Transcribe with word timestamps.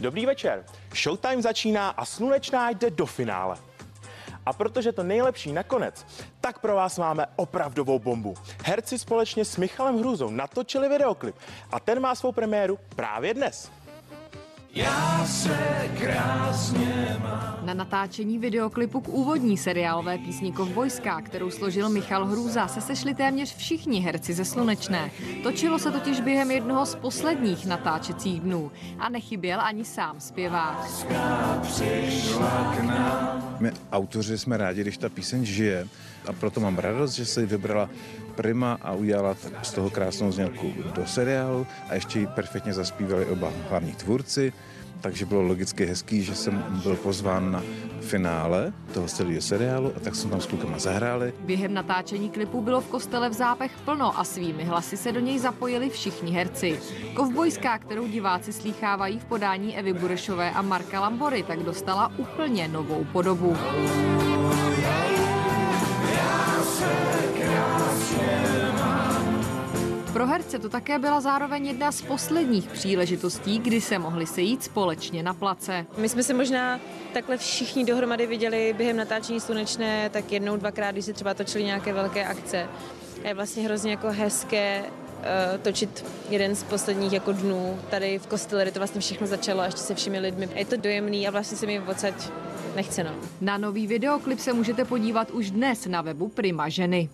Dobrý 0.00 0.26
večer. 0.26 0.64
Showtime 0.94 1.42
začíná 1.42 1.90
a 1.90 2.04
slunečná 2.04 2.70
jde 2.70 2.90
do 2.90 3.06
finále. 3.06 3.56
A 4.46 4.52
protože 4.52 4.92
to 4.92 5.02
nejlepší 5.02 5.52
nakonec, 5.52 6.06
tak 6.40 6.58
pro 6.58 6.74
vás 6.74 6.98
máme 6.98 7.26
opravdovou 7.36 7.98
bombu. 7.98 8.34
Herci 8.64 8.98
společně 8.98 9.44
s 9.44 9.56
Michalem 9.56 9.98
Hrůzou 9.98 10.30
natočili 10.30 10.88
videoklip 10.88 11.36
a 11.72 11.80
ten 11.80 12.00
má 12.00 12.14
svou 12.14 12.32
premiéru 12.32 12.78
právě 12.96 13.34
dnes. 13.34 13.70
Já 14.74 15.24
se 15.26 15.58
krásně 15.98 17.16
mám. 17.22 17.58
Na 17.62 17.74
natáčení 17.74 18.38
videoklipu 18.38 19.00
k 19.00 19.08
úvodní 19.08 19.56
seriálové 19.56 20.18
písni 20.18 20.52
Kovbojská, 20.52 21.20
kterou 21.20 21.50
složil 21.50 21.88
Michal 21.88 22.26
Hrůza, 22.26 22.68
se 22.68 22.80
sešli 22.80 23.14
téměř 23.14 23.56
všichni 23.56 24.00
herci 24.00 24.34
ze 24.34 24.44
Slunečné. 24.44 25.10
Točilo 25.42 25.78
se 25.78 25.90
totiž 25.90 26.20
během 26.20 26.50
jednoho 26.50 26.86
z 26.86 26.94
posledních 26.94 27.66
natáčecích 27.66 28.40
dnů 28.40 28.72
a 28.98 29.08
nechyběl 29.08 29.60
ani 29.60 29.84
sám 29.84 30.20
zpěvák. 30.20 30.86
My 33.60 33.72
autoři 33.92 34.38
jsme 34.38 34.56
rádi, 34.56 34.80
když 34.80 34.96
ta 34.96 35.08
píseň 35.08 35.44
žije 35.44 35.88
a 36.26 36.32
proto 36.32 36.60
mám 36.60 36.78
radost, 36.78 37.12
že 37.12 37.26
se 37.26 37.46
vybrala 37.46 37.90
Prima 38.34 38.78
a 38.82 38.92
udělala 38.92 39.36
z 39.62 39.72
toho 39.72 39.90
krásnou 39.90 40.32
znělku 40.32 40.74
do 40.94 41.06
seriálu 41.06 41.66
a 41.88 41.94
ještě 41.94 42.18
ji 42.18 42.26
perfektně 42.26 42.72
zaspívali 42.72 43.26
oba 43.26 43.52
hlavní 43.68 43.92
tvůrci, 43.92 44.52
takže 45.00 45.26
bylo 45.26 45.42
logicky 45.42 45.86
hezký, 45.86 46.22
že 46.22 46.34
jsem 46.34 46.64
byl 46.82 46.96
pozván 46.96 47.52
na 47.52 47.62
finále 48.00 48.72
toho 48.94 49.06
celého 49.06 49.40
seriálu 49.40 49.92
a 49.96 50.00
tak 50.00 50.14
jsme 50.14 50.30
tam 50.30 50.40
s 50.40 50.46
klukama 50.46 50.78
zahráli. 50.78 51.32
Během 51.40 51.74
natáčení 51.74 52.30
klipu 52.30 52.60
bylo 52.62 52.80
v 52.80 52.86
kostele 52.86 53.28
v 53.28 53.32
zápech 53.32 53.72
plno 53.84 54.18
a 54.18 54.24
svými 54.24 54.64
hlasy 54.64 54.96
se 54.96 55.12
do 55.12 55.20
něj 55.20 55.38
zapojili 55.38 55.90
všichni 55.90 56.32
herci. 56.32 56.80
Kovbojská, 57.14 57.78
kterou 57.78 58.06
diváci 58.06 58.52
slýchávají 58.52 59.18
v 59.18 59.24
podání 59.24 59.76
Evy 59.76 59.92
Burešové 59.92 60.50
a 60.50 60.62
Marka 60.62 61.00
Lambory, 61.00 61.42
tak 61.42 61.58
dostala 61.58 62.12
úplně 62.18 62.68
novou 62.68 63.04
podobu. 63.12 63.56
Pro 70.20 70.26
herce 70.26 70.58
to 70.58 70.68
také 70.68 70.98
byla 70.98 71.20
zároveň 71.20 71.66
jedna 71.66 71.92
z 71.92 72.02
posledních 72.02 72.68
příležitostí, 72.68 73.58
kdy 73.58 73.80
se 73.80 73.98
mohli 73.98 74.26
sejít 74.26 74.64
společně 74.64 75.22
na 75.22 75.34
place. 75.34 75.86
My 75.96 76.08
jsme 76.08 76.22
se 76.22 76.34
možná 76.34 76.80
takhle 77.12 77.36
všichni 77.36 77.84
dohromady 77.84 78.26
viděli 78.26 78.74
během 78.76 78.96
natáčení 78.96 79.40
Slunečné 79.40 80.10
tak 80.10 80.32
jednou, 80.32 80.56
dvakrát, 80.56 80.90
když 80.90 81.04
se 81.04 81.12
třeba 81.12 81.34
točili 81.34 81.64
nějaké 81.64 81.92
velké 81.92 82.26
akce. 82.26 82.68
A 83.24 83.28
je 83.28 83.34
vlastně 83.34 83.62
hrozně 83.62 83.90
jako 83.90 84.06
hezké 84.10 84.82
uh, 84.82 85.60
točit 85.62 86.04
jeden 86.30 86.56
z 86.56 86.62
posledních 86.62 87.12
jako 87.12 87.32
dnů 87.32 87.78
tady 87.90 88.18
v 88.18 88.26
kostele, 88.26 88.62
kde 88.62 88.72
to 88.72 88.80
vlastně 88.80 89.00
všechno 89.00 89.26
začalo 89.26 89.60
a 89.60 89.64
ještě 89.64 89.80
se 89.80 89.94
všemi 89.94 90.18
lidmi. 90.18 90.48
Je 90.54 90.64
to 90.64 90.76
dojemný 90.76 91.28
a 91.28 91.30
vlastně 91.30 91.56
se 91.56 91.66
mi 91.66 91.80
odsaď 91.80 92.14
nechce 92.76 93.04
no. 93.04 93.10
Na 93.40 93.58
nový 93.58 93.86
videoklip 93.86 94.38
se 94.38 94.52
můžete 94.52 94.84
podívat 94.84 95.30
už 95.30 95.50
dnes 95.50 95.86
na 95.86 96.02
webu 96.02 96.28
Prima 96.28 96.68
ženy. 96.68 97.08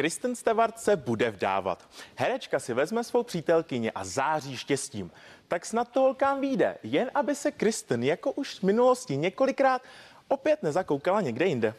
Kristen 0.00 0.36
Stewart 0.36 0.78
se 0.78 0.96
bude 0.96 1.30
vdávat. 1.30 1.88
Herečka 2.16 2.58
si 2.58 2.74
vezme 2.74 3.04
svou 3.04 3.22
přítelkyni 3.22 3.92
a 3.92 4.04
září 4.04 4.56
štěstím. 4.56 5.10
Tak 5.48 5.66
snad 5.66 5.88
to 5.88 6.00
holkám 6.00 6.40
vyjde, 6.40 6.78
jen 6.82 7.10
aby 7.14 7.34
se 7.34 7.50
Kristen 7.50 8.02
jako 8.02 8.32
už 8.32 8.58
v 8.58 8.62
minulosti 8.62 9.16
několikrát 9.16 9.82
opět 10.28 10.62
nezakoukala 10.62 11.20
někde 11.20 11.46
jinde. 11.46 11.74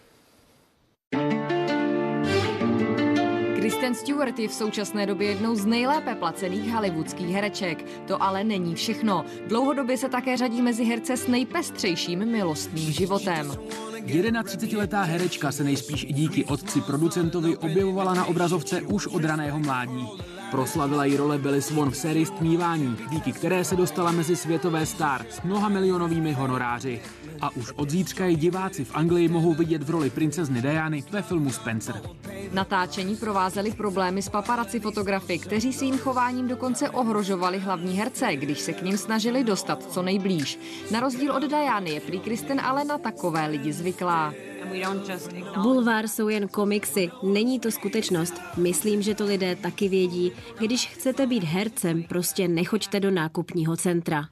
Kristen 3.55 3.95
Stewart 3.95 4.39
je 4.39 4.47
v 4.47 4.53
současné 4.53 5.05
době 5.05 5.29
jednou 5.29 5.55
z 5.55 5.65
nejlépe 5.65 6.15
placených 6.15 6.73
hollywoodských 6.73 7.27
hereček. 7.27 7.85
To 8.07 8.23
ale 8.23 8.43
není 8.43 8.75
všechno. 8.75 9.25
Dlouhodobě 9.47 9.97
se 9.97 10.09
také 10.09 10.37
řadí 10.37 10.61
mezi 10.61 10.85
herce 10.85 11.17
s 11.17 11.27
nejpestřejším 11.27 12.25
milostným 12.25 12.91
životem. 12.91 13.51
31-letá 14.05 15.01
herečka 15.01 15.51
se 15.51 15.63
nejspíš 15.63 16.03
i 16.03 16.13
díky 16.13 16.45
otci 16.45 16.81
producentovi 16.81 17.57
objevovala 17.57 18.13
na 18.13 18.25
obrazovce 18.25 18.81
už 18.81 19.07
od 19.07 19.23
raného 19.23 19.59
mládí. 19.59 20.07
Proslavila 20.51 21.05
ji 21.05 21.17
role 21.17 21.37
Billy 21.37 21.61
Swan 21.61 21.89
v 21.91 21.97
sérii 21.97 22.25
Stmívání, 22.25 22.97
díky 23.09 23.31
které 23.31 23.65
se 23.65 23.75
dostala 23.75 24.11
mezi 24.11 24.35
světové 24.35 24.85
star 24.85 25.25
s 25.29 25.41
mnoha 25.41 25.69
milionovými 25.69 26.33
honoráři. 26.33 27.01
A 27.41 27.49
už 27.55 27.71
od 27.75 27.89
zítřka 27.89 28.25
ji 28.25 28.35
diváci 28.35 28.85
v 28.85 28.95
Anglii 28.95 29.27
mohou 29.27 29.53
vidět 29.53 29.83
v 29.83 29.89
roli 29.89 30.09
princezny 30.09 30.61
Diany 30.61 31.03
ve 31.11 31.21
filmu 31.21 31.51
Spencer. 31.51 32.01
Natáčení 32.53 33.15
provázely 33.15 33.71
problémy 33.71 34.21
s 34.21 34.29
paparaci 34.29 34.79
fotografy, 34.79 35.39
kteří 35.39 35.73
svým 35.73 35.97
chováním 35.97 36.47
dokonce 36.47 36.89
ohrožovali 36.89 37.59
hlavní 37.59 37.97
herce, 37.97 38.35
když 38.35 38.59
se 38.59 38.73
k 38.73 38.81
ním 38.81 38.97
snažili 38.97 39.43
dostat 39.43 39.83
co 39.83 40.01
nejblíž. 40.01 40.59
Na 40.91 40.99
rozdíl 40.99 41.31
od 41.31 41.43
Diany 41.43 41.89
je 41.89 42.01
prý 42.01 42.19
Kristen 42.19 42.59
ale 42.59 42.85
na 42.85 42.97
takové 42.97 43.47
lidi 43.47 43.73
zvyklá. 43.73 44.33
Bulvár 45.61 46.07
jsou 46.07 46.29
jen 46.29 46.47
komiksy, 46.47 47.11
není 47.23 47.59
to 47.59 47.71
skutečnost. 47.71 48.33
Myslím, 48.57 49.01
že 49.01 49.15
to 49.15 49.25
lidé 49.25 49.55
taky 49.55 49.89
vědí. 49.89 50.31
Když 50.59 50.87
chcete 50.87 51.27
být 51.27 51.43
hercem, 51.43 52.03
prostě 52.03 52.47
nechoďte 52.47 52.99
do 52.99 53.11
nákupního 53.11 53.77
centra. 53.77 54.23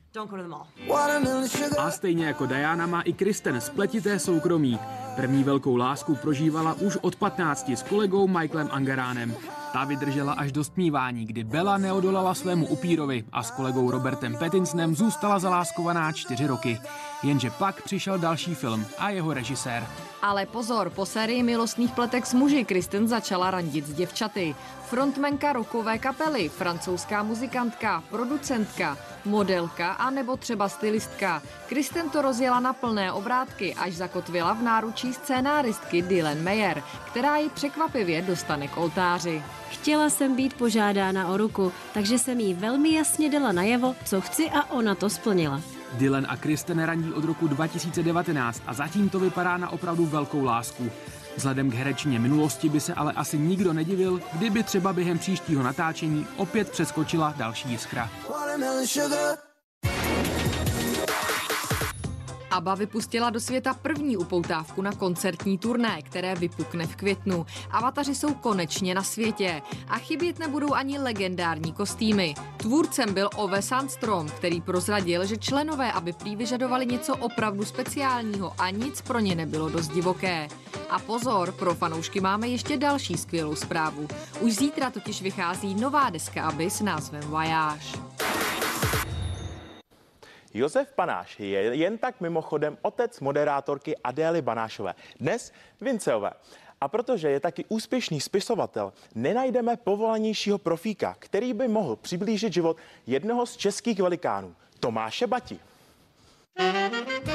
A 1.78 1.92
stejně 1.92 2.26
jako 2.26 2.46
Diana 2.46 2.88
má 2.88 3.02
i 3.02 3.14
Kristen 3.14 3.62
spletité 3.62 4.20
soukromí. 4.20 4.80
První 5.16 5.44
velkou 5.44 5.76
lásku 5.76 6.16
prožívala 6.16 6.74
už 6.74 6.98
od 7.02 7.16
15 7.16 7.70
s 7.70 7.84
kolegou 7.84 8.28
Michaelem 8.28 8.70
Angaránem. 8.72 9.36
Ta 9.74 9.86
vydržela 9.86 10.34
až 10.34 10.52
do 10.52 10.64
stmívání, 10.64 11.26
kdy 11.26 11.44
Bella 11.44 11.78
neodolala 11.78 12.34
svému 12.34 12.68
upírovi 12.68 13.24
a 13.32 13.44
s 13.44 13.52
kolegou 13.52 13.92
Robertem 13.92 14.36
Pattinsonem 14.40 14.96
zůstala 14.96 15.40
zaláskovaná 15.40 16.12
čtyři 16.12 16.48
roky. 16.48 16.80
Jenže 17.24 17.50
pak 17.50 17.82
přišel 17.82 18.18
další 18.18 18.56
film 18.56 18.86
a 18.98 19.10
jeho 19.10 19.34
režisér. 19.34 19.88
Ale 20.22 20.46
pozor, 20.46 20.90
po 20.90 21.06
sérii 21.06 21.44
milostných 21.44 21.92
pletek 21.92 22.26
s 22.26 22.34
muži 22.34 22.66
Kristen 22.66 23.08
začala 23.08 23.52
randit 23.52 23.88
s 23.88 23.94
děvčaty. 23.94 24.56
Frontmenka 24.90 25.54
rokové 25.54 26.00
kapely, 26.00 26.50
francouzská 26.50 27.24
muzikantka, 27.24 28.04
producentka, 28.10 28.98
modelka 29.26 29.92
a 29.92 30.10
nebo 30.10 30.38
třeba 30.38 30.70
stylistka. 30.70 31.42
Kristen 31.68 32.10
to 32.10 32.22
rozjela 32.22 32.60
na 32.60 32.74
plné 32.74 33.12
obrátky, 33.12 33.76
až 33.76 33.94
zakotvila 33.94 34.54
v 34.54 34.64
náručí 34.64 35.14
scénáristky 35.14 36.02
Dylan 36.02 36.44
Mayer, 36.44 36.84
která 37.06 37.38
ji 37.38 37.50
překvapivě 37.50 38.22
dostane 38.22 38.68
k 38.68 38.78
oltáři. 38.78 39.44
Chtěla 39.70 40.10
jsem 40.10 40.36
být 40.36 40.54
požádána 40.54 41.28
o 41.28 41.38
ruku, 41.38 41.72
takže 41.94 42.20
jsem 42.20 42.40
jí 42.40 42.54
velmi 42.54 42.94
jasně 42.94 43.30
dala 43.30 43.52
najevo, 43.52 43.96
co 44.06 44.22
chci 44.22 44.50
a 44.50 44.72
ona 44.72 44.96
to 44.96 45.10
splnila. 45.10 45.79
Dylan 45.94 46.26
a 46.30 46.38
Kristen 46.38 46.84
randí 46.84 47.14
od 47.14 47.24
roku 47.24 47.48
2019 47.48 48.62
a 48.68 48.74
zatím 48.74 49.10
to 49.10 49.20
vypadá 49.20 49.58
na 49.58 49.70
opravdu 49.70 50.06
velkou 50.06 50.44
lásku. 50.44 50.92
Vzhledem 51.36 51.72
k 51.72 51.74
herečně 51.74 52.20
minulosti 52.20 52.70
by 52.70 52.80
se 52.80 52.94
ale 52.94 53.14
asi 53.14 53.38
nikdo 53.38 53.74
nedivil, 53.74 54.22
kdyby 54.34 54.64
třeba 54.64 54.94
během 54.94 55.20
příštího 55.20 55.64
natáčení 55.64 56.28
opět 56.38 56.72
přeskočila 56.72 57.34
další 57.38 57.70
jiskra. 57.70 58.10
ABBA 62.52 62.76
vypustila 62.76 63.30
do 63.30 63.40
světa 63.40 63.74
první 63.74 64.18
upoutávku 64.18 64.82
na 64.82 64.92
koncertní 64.92 65.58
turné, 65.58 66.02
které 66.02 66.36
vypukne 66.36 66.88
v 66.88 66.96
květnu. 66.96 67.46
Avataři 67.72 68.16
jsou 68.16 68.34
konečně 68.34 68.96
na 68.96 69.04
světě 69.04 69.62
a 69.88 69.98
chybět 69.98 70.40
nebudou 70.40 70.74
ani 70.74 71.00
legendární 71.00 71.74
kostýmy. 71.74 72.34
Tvůrcem 72.58 73.14
byl 73.14 73.30
Ove 73.36 73.62
Sandstrom, 73.62 74.28
který 74.28 74.62
prozradil, 74.62 75.26
že 75.26 75.38
členové 75.38 75.92
aby 75.92 76.14
prý 76.14 76.36
vyžadovali 76.36 76.86
něco 76.86 77.16
opravdu 77.16 77.66
speciálního 77.66 78.54
a 78.58 78.70
nic 78.70 79.02
pro 79.02 79.20
ně 79.20 79.36
nebylo 79.36 79.70
dost 79.70 79.88
divoké. 79.88 80.48
A 80.90 81.00
pozor, 81.00 81.52
pro 81.52 81.76
fanoušky 81.76 82.22
máme 82.22 82.48
ještě 82.48 82.78
další 82.78 83.18
skvělou 83.18 83.56
zprávu. 83.56 84.08
Už 84.40 84.56
zítra 84.56 84.90
totiž 84.90 85.22
vychází 85.22 85.76
nová 85.76 86.10
deska 86.10 86.44
ABBY 86.44 86.70
s 86.70 86.82
názvem 86.82 87.22
Voyage. 87.22 88.09
Josef 90.54 90.94
Panáš 90.96 91.40
je 91.40 91.76
jen 91.76 91.98
tak 91.98 92.22
mimochodem 92.22 92.78
otec 92.82 93.20
moderátorky 93.20 93.98
Adély 94.04 94.42
Banášové, 94.42 94.94
dnes 95.20 95.52
Vinceové. 95.82 96.32
A 96.82 96.88
protože 96.88 97.30
je 97.30 97.40
taky 97.40 97.66
úspěšný 97.70 98.22
spisovatel, 98.22 98.94
nenajdeme 99.16 99.78
povolanějšího 99.78 100.58
profíka, 100.58 101.16
který 101.20 101.54
by 101.54 101.68
mohl 101.68 101.96
přiblížit 101.96 102.54
život 102.54 102.78
jednoho 103.08 103.46
z 103.46 103.58
českých 103.58 104.00
velikánů, 104.00 104.56
Tomáše 104.80 105.28
Bati. 105.28 105.60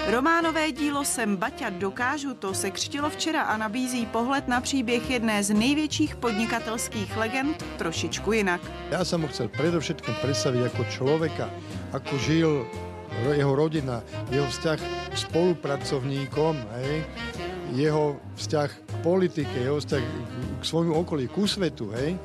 Románové 0.06 0.72
dílo 0.72 1.04
Jsem 1.04 1.36
Baťa 1.36 1.70
dokážu 1.70 2.34
to 2.34 2.54
se 2.54 2.70
křtilo 2.70 3.10
včera 3.10 3.42
a 3.42 3.56
nabízí 3.56 4.06
pohled 4.06 4.48
na 4.48 4.60
příběh 4.60 5.10
jedné 5.10 5.44
z 5.44 5.50
největších 5.50 6.16
podnikatelských 6.16 7.16
legend 7.16 7.64
trošičku 7.78 8.32
jinak. 8.32 8.60
Já 8.90 9.04
jsem 9.04 9.22
ho 9.22 9.28
chcel 9.28 9.48
predovšetkým 9.48 10.14
predstaviť 10.20 10.60
jako 10.60 10.84
človeka, 10.84 11.50
ako 11.92 12.18
žil 12.18 12.66
jeho 13.34 13.52
rodina, 13.54 14.02
jeho 14.30 14.46
vzťah 14.48 14.78
spolupracovníkom, 15.14 16.54
hej, 16.80 17.04
jeho 17.74 18.18
vzťah 18.36 18.83
politike, 19.04 19.52
jeho 19.60 19.76
vzťah 19.76 20.02
k 20.58 20.64
svojmu 20.64 20.96
okolí, 20.96 21.28
ku 21.28 21.44
svetu, 21.44 21.92
hej, 21.92 22.16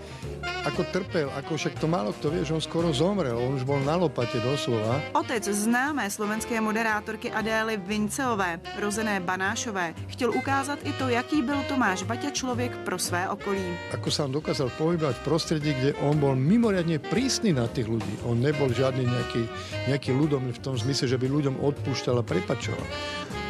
ako 0.64 0.88
trpel, 0.96 1.28
ako 1.36 1.60
však 1.60 1.76
to 1.76 1.92
málo 1.92 2.16
kto 2.16 2.32
vie, 2.32 2.48
že 2.48 2.56
on 2.56 2.64
skoro 2.64 2.96
zomrel, 2.96 3.36
on 3.36 3.60
už 3.60 3.68
bol 3.68 3.84
na 3.84 4.00
lopate 4.00 4.40
doslova. 4.40 5.04
Otec 5.12 5.44
známé 5.44 6.08
slovenské 6.08 6.56
moderátorky 6.64 7.28
Adély 7.28 7.76
Vinceové, 7.76 8.64
rozené 8.80 9.20
Banášové, 9.20 9.92
chtěl 10.08 10.32
ukázat 10.32 10.80
i 10.88 10.96
to, 10.96 11.12
jaký 11.12 11.42
byl 11.44 11.60
Tomáš 11.68 12.04
Baťa 12.08 12.32
člověk 12.32 12.72
pro 12.88 12.96
své 12.96 13.28
okolí. 13.28 13.64
Ako 13.92 14.08
sa 14.08 14.24
on 14.30 14.32
dokázal 14.32 14.72
pohybovať 14.80 15.20
v 15.20 15.26
prostredí, 15.28 15.72
kde 15.76 16.00
on 16.00 16.16
bol 16.16 16.40
mimoriadne 16.40 17.04
prísny 17.04 17.52
na 17.52 17.68
tých 17.68 17.92
ľudí. 17.92 18.24
On 18.24 18.40
nebol 18.40 18.72
žiadny 18.72 19.04
nejaký, 19.04 19.44
nejaký 19.92 20.12
ľudom 20.16 20.48
v 20.48 20.60
tom 20.64 20.80
zmysle, 20.80 21.12
že 21.12 21.20
by 21.20 21.28
ľuďom 21.28 21.60
odpúšťal 21.60 22.16
a 22.22 22.24
prepačoval 22.24 22.86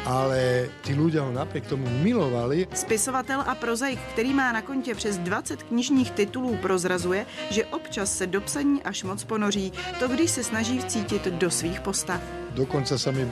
ale 0.04 0.68
ty 0.80 0.96
ľudia 0.96 1.24
ho 1.24 1.32
napriek 1.32 1.68
tomu 1.68 1.84
milovali. 2.00 2.68
Spisovatel 2.74 3.44
a 3.46 3.54
prozaik, 3.54 4.00
který 4.12 4.34
má 4.34 4.52
na 4.52 4.62
kontě 4.62 4.94
přes 4.94 5.18
20 5.18 5.62
knižních 5.62 6.10
titulů, 6.10 6.56
prozrazuje, 6.56 7.26
že 7.50 7.64
občas 7.64 8.16
se 8.16 8.26
do 8.26 8.40
psaní 8.40 8.82
až 8.82 9.02
moc 9.02 9.24
ponoří, 9.24 9.72
to 9.98 10.08
když 10.08 10.30
se 10.30 10.44
snaží 10.44 10.78
vcítit 10.78 11.26
do 11.26 11.50
svých 11.50 11.80
postav. 11.80 12.20
Dokonca 12.50 12.98
sa 12.98 13.14
mi 13.14 13.22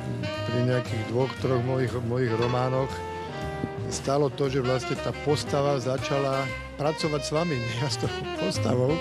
pri 0.47 0.61
nejakých 0.63 1.11
dvoch, 1.11 1.35
troch 1.43 1.59
mojich, 1.67 1.91
mojich 2.07 2.31
románoch 2.39 2.87
stalo 3.91 4.29
to, 4.31 4.53
že 4.53 4.61
vlastne 4.61 4.95
tá 5.01 5.11
postava 5.25 5.81
začala 5.81 6.45
pracovať 6.77 7.23
s 7.25 7.31
vami, 7.33 7.57
ja 7.81 7.89
s 7.95 7.99
tou 7.99 8.11
postavou. 8.39 8.95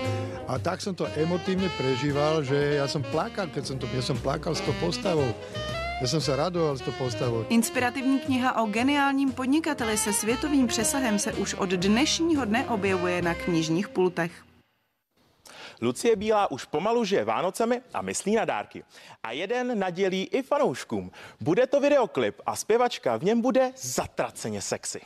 A 0.48 0.58
tak 0.58 0.80
som 0.80 0.96
to 0.96 1.06
emotívne 1.20 1.68
prežíval, 1.76 2.42
že 2.42 2.80
ja 2.80 2.88
som 2.88 3.04
plakal, 3.04 3.52
keď 3.52 3.64
som 3.64 3.78
to, 3.78 3.86
ja 3.92 4.02
som 4.02 4.18
plakal 4.18 4.56
s 4.56 4.64
tou 4.64 4.74
postavou. 4.80 5.28
Já 6.02 6.08
jsem 6.08 6.22
se 6.22 6.36
radoval 6.36 6.78
s 6.78 6.82
to 6.82 6.92
postavou. 6.92 7.46
Inspirativní 7.50 8.20
kniha 8.20 8.62
o 8.62 8.66
geniálním 8.66 9.32
podnikateli 9.32 9.98
se 9.98 10.14
světovým 10.14 10.68
přesahem 10.68 11.20
se 11.20 11.34
už 11.34 11.54
od 11.54 11.70
dnešního 11.70 12.46
dne 12.46 12.66
objevuje 12.66 13.22
na 13.22 13.34
knižních 13.34 13.90
pultech. 13.90 14.32
Lucie 15.82 16.16
Bílá 16.16 16.52
už 16.52 16.66
pomalu 16.66 17.06
žije 17.06 17.26
Vánocemi 17.26 17.82
a 17.94 18.02
myslí 18.02 18.36
na 18.36 18.46
dárky. 18.46 18.84
A 19.24 19.32
jeden 19.32 19.80
nadělí 19.80 20.24
i 20.24 20.42
fanouškům. 20.42 21.12
Bude 21.42 21.68
to 21.68 21.80
videoklip 21.80 22.42
a 22.46 22.56
zpěvačka 22.56 23.18
v 23.18 23.24
něm 23.24 23.42
bude 23.42 23.72
zatraceně 23.78 24.62
sexy. 24.62 25.02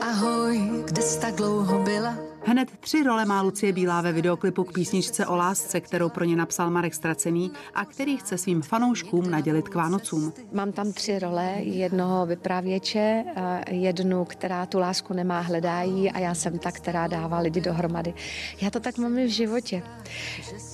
Ahoj, 0.00 0.60
kde 0.84 1.02
jsi 1.02 1.20
tak 1.20 1.34
dlouho 1.34 1.82
byla? 1.82 2.16
Hned 2.44 2.70
tři 2.80 3.02
role 3.02 3.24
má 3.24 3.42
Lucie 3.42 3.72
Bílá 3.72 4.00
ve 4.00 4.12
videoklipu 4.12 4.64
k 4.64 4.72
písničce 4.72 5.26
o 5.26 5.36
lásce, 5.36 5.80
kterou 5.80 6.08
pro 6.08 6.24
ně 6.24 6.36
napsal 6.36 6.70
Marek 6.70 6.94
Stracený 6.94 7.52
a 7.74 7.84
který 7.84 8.16
chce 8.16 8.38
svým 8.38 8.62
fanouškům 8.62 9.30
nadělit 9.30 9.68
k 9.68 9.74
Vánocům. 9.74 10.32
Mám 10.52 10.72
tam 10.72 10.92
tři 10.92 11.18
role, 11.18 11.54
jednoho 11.58 12.26
vyprávěče, 12.26 13.24
jednu, 13.70 14.24
která 14.24 14.66
tu 14.66 14.78
lásku 14.78 15.14
nemá, 15.14 15.40
hledají 15.40 16.10
a 16.10 16.18
já 16.18 16.34
jsem 16.34 16.58
ta, 16.58 16.72
která 16.72 17.06
dává 17.06 17.38
lidi 17.38 17.60
dohromady. 17.60 18.14
Já 18.60 18.70
to 18.70 18.80
tak 18.80 18.98
mám 18.98 19.18
i 19.18 19.26
v 19.26 19.30
životě. 19.30 19.82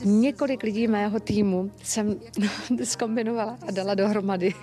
Několik 0.05 0.63
lidí 0.63 0.89
mého 0.89 1.21
týmu 1.21 1.71
jsem 1.83 2.17
skombinovala 2.85 3.59
a 3.69 3.71
dala 3.71 3.95
dohromady. 3.95 4.55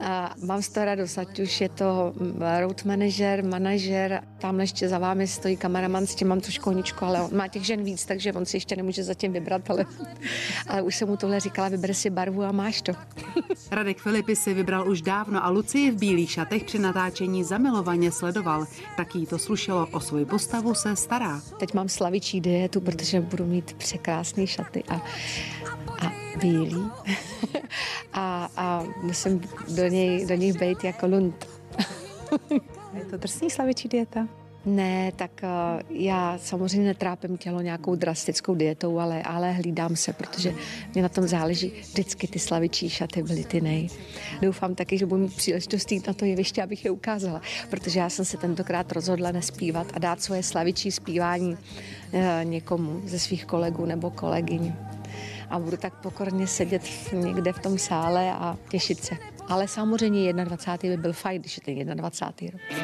A 0.00 0.34
mám 0.42 0.62
z 0.62 0.68
toho 0.68 0.86
radost, 0.86 1.18
ať 1.18 1.40
už 1.40 1.60
je 1.60 1.68
to 1.68 2.14
road 2.60 2.84
manager, 2.84 3.44
manažer, 3.44 4.22
tam 4.38 4.60
ještě 4.60 4.88
za 4.88 4.98
vámi 4.98 5.26
stojí 5.26 5.56
kameraman, 5.56 6.06
s 6.06 6.14
tím 6.14 6.28
mám 6.28 6.40
trošku 6.40 6.64
koničku, 6.64 7.04
ale 7.04 7.22
on 7.22 7.36
má 7.36 7.48
těch 7.48 7.64
žen 7.64 7.84
víc, 7.84 8.04
takže 8.04 8.32
on 8.32 8.46
si 8.46 8.56
ještě 8.56 8.76
nemůže 8.76 9.04
zatím 9.04 9.32
vybrat, 9.32 9.70
ale, 9.70 9.84
ale 10.68 10.82
už 10.82 10.96
jsem 10.96 11.08
mu 11.08 11.16
tohle 11.16 11.40
říkala, 11.40 11.68
vyber 11.68 11.94
si 11.94 12.10
barvu 12.10 12.42
a 12.42 12.52
máš 12.52 12.82
to. 12.82 12.92
Radek 13.70 13.98
Filipy 13.98 14.36
si 14.36 14.54
vybral 14.54 14.90
už 14.90 15.02
dávno 15.02 15.44
a 15.44 15.50
Lucie 15.50 15.92
v 15.92 15.96
bílých 15.96 16.30
šatech 16.30 16.64
při 16.64 16.78
natáčení 16.78 17.44
zamilovaně 17.44 18.12
sledoval. 18.12 18.66
Tak 18.96 19.14
jí 19.14 19.26
to 19.26 19.38
slušelo, 19.38 19.88
o 19.92 20.00
svoji 20.00 20.24
postavu 20.24 20.74
se 20.74 20.96
stará. 20.96 21.40
Teď 21.58 21.74
mám 21.74 21.88
slavičí 21.88 22.40
dietu, 22.40 22.80
protože 22.80 23.20
budu 23.20 23.46
mít 23.46 23.72
překrásné 23.72 24.46
šaty 24.46 24.82
a 24.88 25.02
bílý 26.38 26.90
a, 28.12 28.48
a 28.56 28.84
musím 29.02 29.40
do 29.76 29.86
něj, 29.86 30.26
do 30.26 30.34
nich 30.34 30.58
být 30.60 30.84
jako 30.84 31.06
lund. 31.06 31.48
Je 32.94 33.04
to 33.04 33.16
drsný 33.16 33.50
slavičí 33.50 33.88
dieta? 33.88 34.28
Ne, 34.66 35.12
tak 35.16 35.30
uh, 35.42 35.80
já 35.90 36.38
samozřejmě 36.38 36.86
netrápím 36.86 37.36
tělo 37.36 37.60
nějakou 37.60 37.94
drastickou 37.94 38.54
dietou, 38.54 38.98
ale, 38.98 39.22
ale 39.22 39.52
hlídám 39.52 39.96
se, 39.96 40.12
protože 40.12 40.54
mě 40.94 41.02
na 41.02 41.08
tom 41.08 41.28
záleží. 41.28 41.72
Vždycky 41.80 42.26
ty 42.26 42.38
slavičí 42.38 42.90
šaty 42.90 43.22
byly 43.22 43.44
ty 43.44 43.60
nej. 43.60 43.88
Doufám 44.42 44.74
taky, 44.74 44.98
že 44.98 45.06
budu 45.06 45.22
mít 45.22 45.36
příležitost 45.36 45.92
jít 45.92 46.06
na 46.06 46.12
to 46.12 46.24
jeviště, 46.24 46.62
abych 46.62 46.84
je 46.84 46.90
ukázala, 46.90 47.40
protože 47.70 48.00
já 48.00 48.10
jsem 48.10 48.24
se 48.24 48.36
tentokrát 48.36 48.92
rozhodla 48.92 49.32
nespívat 49.32 49.86
a 49.94 49.98
dát 49.98 50.22
svoje 50.22 50.42
slavičí 50.42 50.92
zpívání 50.92 51.56
uh, 51.56 52.20
někomu 52.44 53.02
ze 53.04 53.18
svých 53.18 53.46
kolegů 53.46 53.86
nebo 53.86 54.10
kolegyň 54.10 54.72
a 55.54 55.58
budu 55.58 55.76
tak 55.76 55.94
pokorně 55.94 56.46
sedět 56.46 56.82
někde 57.12 57.52
v 57.52 57.58
tom 57.58 57.78
sále 57.78 58.32
a 58.32 58.56
těšit 58.68 59.04
se. 59.04 59.14
Ale 59.48 59.68
samozřejmě 59.68 60.32
21. 60.32 60.96
by 60.96 61.02
byl 61.02 61.12
fajn, 61.12 61.40
když 61.40 61.60
je 61.66 61.84
ten 61.84 61.96
21. 61.96 62.58
rok. 62.58 62.78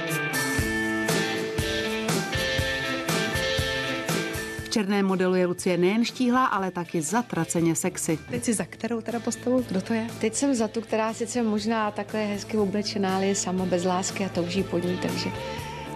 V 4.64 4.69
černém 4.69 5.06
modelu 5.06 5.34
je 5.34 5.46
Lucie 5.46 5.76
nejen 5.76 6.05
štíhlá, 6.05 6.44
ale 6.44 6.70
taky 6.70 7.02
zatraceně 7.02 7.75
sexy. 7.75 8.19
Teď 8.31 8.44
si 8.44 8.55
za 8.55 8.64
kterou 8.64 9.00
teda 9.00 9.20
postavu? 9.20 9.64
Kdo 9.69 9.81
to 9.81 9.94
je? 9.94 10.06
Teď 10.20 10.34
jsem 10.34 10.55
za 10.55 10.69
tu, 10.69 10.81
která 10.81 11.14
sice 11.14 11.43
možná 11.43 11.90
takhle 11.90 12.25
hezky 12.26 12.56
oblečená, 12.56 13.16
ale 13.16 13.26
je 13.26 13.34
sama 13.34 13.64
bez 13.64 13.84
lásky 13.84 14.25
a 14.25 14.28
touží 14.28 14.62
pod 14.62 14.84
ní, 14.84 14.99
takže 15.02 15.31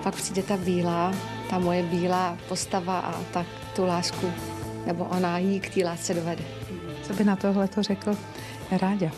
pak 0.02 0.14
přijde 0.14 0.42
ta 0.42 0.56
bílá, 0.56 1.14
ta 1.50 1.58
moje 1.58 1.82
bílá 1.82 2.38
postava 2.48 2.98
a 2.98 3.22
tak 3.32 3.46
tu 3.76 3.86
lásku, 3.86 4.32
nebo 4.86 5.04
ona 5.04 5.38
jí 5.38 5.60
k 5.60 5.74
té 5.74 5.84
lásce 5.84 6.14
dovede. 6.14 6.63
Co 7.06 7.12
by 7.12 7.24
na 7.24 7.36
tohle 7.36 7.68
to 7.68 7.82
řekl 7.82 8.16
Ráďa? 8.70 9.10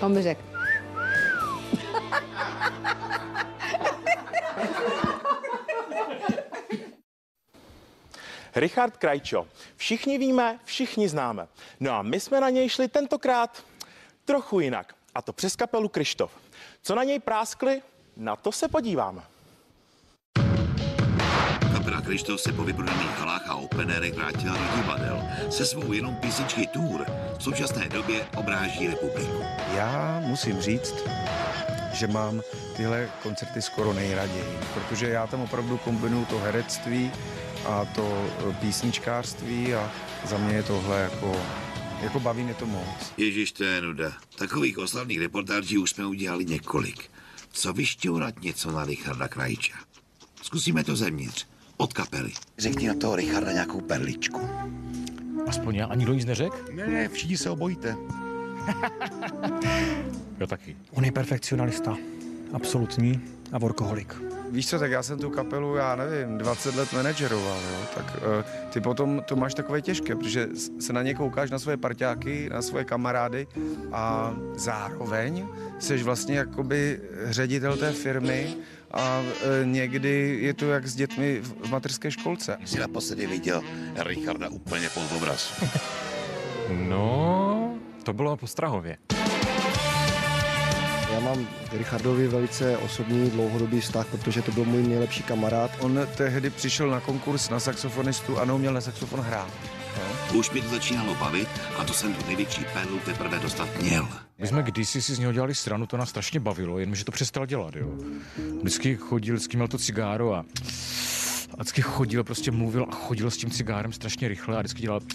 On 0.00 0.14
by 0.14 0.22
řekl. 0.22 0.42
Richard 8.54 8.96
Krajčo. 8.96 9.46
Všichni 9.76 10.18
víme, 10.18 10.58
všichni 10.64 11.08
známe. 11.08 11.48
No 11.80 11.92
a 11.92 12.02
my 12.02 12.20
jsme 12.20 12.40
na 12.40 12.50
něj 12.50 12.68
šli 12.68 12.88
tentokrát 12.88 13.64
trochu 14.24 14.60
jinak. 14.60 14.94
A 15.14 15.22
to 15.22 15.32
přes 15.32 15.56
kapelu 15.56 15.88
Krištof. 15.88 16.32
Co 16.82 16.94
na 16.94 17.04
něj 17.04 17.18
práskli? 17.18 17.82
Na 18.16 18.36
to 18.36 18.52
se 18.52 18.68
podíváme. 18.68 19.22
Kapela 21.86 22.02
Krištof 22.02 22.40
se 22.40 22.52
po 22.52 22.64
vyprodaných 22.64 23.18
halách 23.18 23.46
a 23.48 23.54
openerech 23.54 24.14
vrátila 24.14 24.56
do 24.56 24.76
divadel. 24.76 25.22
Se 25.50 25.66
svou 25.66 25.92
jenom 25.92 26.16
písničky 26.16 26.66
Tour 26.66 27.06
v 27.38 27.42
současné 27.42 27.88
době 27.88 28.26
obráží 28.36 28.86
republiku. 28.86 29.42
Já 29.74 30.20
musím 30.26 30.60
říct, 30.60 30.94
že 31.92 32.06
mám 32.06 32.42
tyhle 32.76 33.10
koncerty 33.22 33.62
skoro 33.62 33.92
nejraději, 33.92 34.58
protože 34.74 35.08
já 35.08 35.26
tam 35.26 35.40
opravdu 35.40 35.78
kombinuju 35.78 36.24
to 36.24 36.38
herectví 36.38 37.10
a 37.66 37.84
to 37.84 38.30
písničkářství 38.60 39.74
a 39.74 39.92
za 40.24 40.38
mě 40.38 40.54
je 40.54 40.62
tohle 40.62 41.00
jako 41.00 41.36
jako 42.02 42.20
baví 42.20 42.42
mě 42.42 42.54
to 42.54 42.66
moc. 42.66 43.12
Ježíš, 43.16 43.52
to 43.52 43.64
je 43.64 43.80
nuda. 43.80 44.12
Takových 44.38 44.78
oslavných 44.78 45.20
reportáží 45.20 45.78
už 45.78 45.90
jsme 45.90 46.06
udělali 46.06 46.44
několik. 46.44 47.10
Co 47.52 47.72
vyšťourat 47.72 48.42
něco 48.42 48.70
na 48.72 48.84
Richarda 48.84 49.28
Krajča? 49.28 49.74
Zkusíme 50.42 50.84
to 50.84 50.96
zevnitř. 50.96 51.46
Od 51.76 51.92
kapely. 51.92 52.32
Řekni 52.58 52.88
na 52.88 52.94
toho 52.94 53.16
Richarda 53.16 53.52
nějakou 53.52 53.80
perličku. 53.80 54.40
Aspoň 55.46 55.74
já, 55.74 55.86
ani 55.86 56.04
kdo 56.04 56.14
nic 56.14 56.24
neřekl? 56.24 56.56
Ne, 56.72 56.86
ne, 56.86 57.08
všichni 57.08 57.36
se 57.36 57.50
obojíte. 57.50 57.96
jo 60.40 60.46
taky. 60.46 60.76
On 60.92 61.04
je 61.04 61.12
perfekcionalista. 61.12 61.96
Absolutní 62.52 63.20
a 63.52 63.58
workoholik. 63.58 64.14
Víš 64.50 64.68
co, 64.68 64.78
tak 64.78 64.90
já 64.90 65.02
jsem 65.02 65.18
tu 65.18 65.30
kapelu, 65.30 65.76
já 65.76 65.96
nevím, 65.96 66.38
20 66.38 66.74
let 66.74 66.92
manažeroval, 66.92 67.58
jo, 67.72 67.78
tak 67.94 68.16
uh, 68.16 68.22
ty 68.70 68.80
potom 68.80 69.22
to 69.26 69.36
máš 69.36 69.54
takové 69.54 69.82
těžké, 69.82 70.16
protože 70.16 70.48
se 70.80 70.92
na 70.92 71.02
ně 71.02 71.14
koukáš, 71.14 71.50
na 71.50 71.58
svoje 71.58 71.76
parťáky, 71.76 72.48
na 72.52 72.62
svoje 72.62 72.84
kamarády 72.84 73.46
a 73.92 74.34
zároveň 74.54 75.46
jsi 75.78 76.02
vlastně 76.02 76.38
jakoby 76.38 77.00
ředitel 77.24 77.76
té 77.76 77.92
firmy 77.92 78.56
a 78.92 79.22
e, 79.22 79.64
někdy 79.64 80.38
je 80.40 80.54
to 80.54 80.70
jak 80.70 80.86
s 80.86 80.94
dětmi 80.94 81.40
v 81.40 81.70
mateřské 81.70 82.10
školce. 82.10 82.58
Jsi 82.64 82.78
naposledy 82.78 83.26
viděl 83.26 83.62
Richarda 83.96 84.48
úplně 84.48 84.88
pod 84.88 85.12
obraz. 85.16 85.64
no, 86.88 87.74
to 88.02 88.12
bylo 88.12 88.36
po 88.36 88.46
Strahově. 88.46 88.96
Já 91.12 91.20
mám 91.20 91.48
Richardovi 91.72 92.28
velice 92.28 92.76
osobní 92.76 93.30
dlouhodobý 93.30 93.80
vztah, 93.80 94.06
protože 94.06 94.42
to 94.42 94.52
byl 94.52 94.64
můj 94.64 94.82
nejlepší 94.82 95.22
kamarád. 95.22 95.70
On 95.80 96.08
tehdy 96.16 96.50
přišel 96.50 96.90
na 96.90 97.00
konkurs 97.00 97.50
na 97.50 97.60
saxofonistu 97.60 98.38
a 98.38 98.44
neuměl 98.44 98.72
na 98.72 98.80
saxofon 98.80 99.20
hrát. 99.20 99.52
Už 100.34 100.50
mě 100.50 100.62
to 100.62 100.68
začínalo 100.68 101.14
bavit 101.14 101.48
a 101.78 101.84
to 101.84 101.92
jsem 101.92 102.14
tu 102.14 102.26
největší 102.26 102.64
perlu 102.72 102.98
teprve 102.98 103.38
dostat 103.38 103.68
měl. 103.80 104.08
My 104.38 104.46
jsme 104.46 104.62
kdysi 104.62 105.02
si 105.02 105.14
z 105.14 105.18
něho 105.18 105.32
dělali 105.32 105.54
stranu, 105.54 105.86
to 105.86 105.96
nás 105.96 106.08
strašně 106.08 106.40
bavilo, 106.40 106.78
jenomže 106.78 107.04
to 107.04 107.12
přestal 107.12 107.46
dělat, 107.46 107.76
jo. 107.76 107.88
Vždycky 108.60 108.96
chodil, 108.96 109.34
vždycky 109.34 109.56
měl 109.56 109.68
to 109.68 109.78
cigáro 109.78 110.34
a 110.34 110.44
a 111.58 111.62
vždycky 111.62 111.82
chodil, 111.82 112.24
prostě 112.24 112.50
mluvil 112.50 112.86
a 112.90 112.94
chodil 112.94 113.30
s 113.30 113.36
tím 113.36 113.50
cigárem 113.50 113.92
strašně 113.92 114.28
rychle 114.28 114.56
a 114.56 114.60
vždycky 114.60 114.82
dělal... 114.82 115.00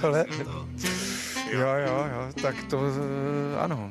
Tohle? 0.00 0.24
Jo, 1.52 1.68
jo, 1.86 2.06
jo, 2.12 2.32
tak 2.42 2.64
to 2.64 2.80
eh, 2.86 3.58
ano. 3.58 3.90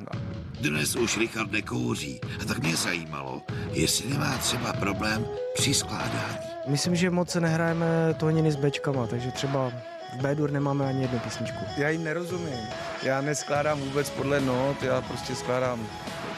Dnes 0.62 0.96
už 0.96 1.18
Richard 1.18 1.52
nekouří 1.52 2.22
a 2.42 2.46
tak 2.46 2.60
mě 2.60 2.76
zajímalo, 2.76 3.42
jestli 3.72 4.10
nemá 4.10 4.38
třeba 4.38 4.74
problém 4.74 5.26
při 5.54 5.74
skládání. 5.74 6.38
Myslím, 6.68 6.96
že 6.96 7.10
moc 7.10 7.30
se 7.30 7.42
nehrajeme 7.42 7.86
tóniny 8.18 8.52
s 8.52 8.56
bečkama, 8.56 9.08
takže 9.08 9.32
třeba 9.32 9.70
v 10.14 10.22
B-dur 10.22 10.52
nemáme 10.52 10.86
ani 10.86 11.02
jednu 11.02 11.20
písničku. 11.20 11.66
Já 11.78 11.90
jim 11.90 12.04
nerozumím. 12.04 12.60
Já 13.04 13.22
neskládám 13.22 13.80
vůbec 13.80 14.10
podle 14.10 14.42
not, 14.42 14.84
já 14.84 15.02
prostě 15.02 15.36
skládám 15.36 15.88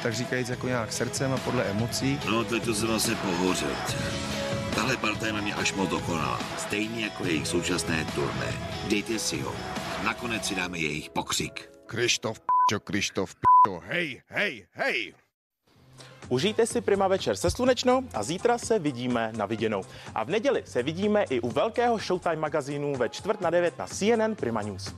tak 0.03 0.13
říkajíc 0.13 0.49
jako 0.49 0.67
nějak 0.67 0.93
srdcem 0.93 1.33
a 1.33 1.37
podle 1.37 1.63
emocí. 1.63 2.19
No, 2.31 2.43
teď 2.43 2.65
to 2.65 2.73
jsem 2.73 2.87
vlastně 2.87 3.15
pohořel. 3.15 3.71
Tahle 4.75 4.97
parta 4.97 5.25
je 5.25 5.33
na 5.33 5.41
mě 5.41 5.53
až 5.53 5.73
moc 5.73 5.89
dokonalá. 5.89 6.39
Stejně 6.57 7.03
jako 7.03 7.25
jejich 7.25 7.47
současné 7.47 8.05
turné. 8.15 8.53
Dejte 8.89 9.19
si 9.19 9.41
ho. 9.41 9.53
Nakonec 10.03 10.45
si 10.45 10.55
dáme 10.55 10.77
jejich 10.77 11.09
pokřik. 11.09 11.69
Krištof, 11.85 12.39
p***o, 12.39 12.79
Krištof, 12.79 13.35
p***o, 13.35 13.79
hej, 13.79 14.21
hej, 14.27 14.67
hej. 14.71 15.13
Užijte 16.29 16.65
si 16.65 16.81
Prima 16.81 17.07
večer 17.07 17.35
se 17.35 17.51
slunečnou 17.51 18.03
a 18.13 18.23
zítra 18.23 18.57
se 18.57 18.79
vidíme 18.79 19.31
na 19.37 19.45
viděnou. 19.45 19.81
A 20.15 20.23
v 20.23 20.29
neděli 20.29 20.63
se 20.65 20.83
vidíme 20.83 21.23
i 21.23 21.39
u 21.39 21.49
velkého 21.49 21.97
Showtime 21.97 22.35
magazínu 22.35 22.95
ve 22.95 23.09
čtvrt 23.09 23.41
na 23.41 23.49
devět 23.49 23.77
na 23.77 23.87
CNN 23.87 24.35
Prima 24.35 24.61
News. 24.61 24.93